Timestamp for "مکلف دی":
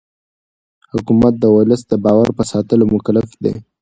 2.93-3.53